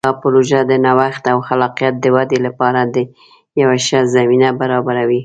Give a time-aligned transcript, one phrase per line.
[0.07, 2.79] دا پروژه د نوښت او خلاقیت د ودې لپاره
[3.61, 5.19] یوه ښه زمینه برابروي.